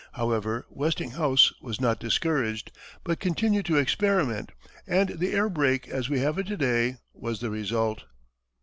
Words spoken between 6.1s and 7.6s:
have it to day was the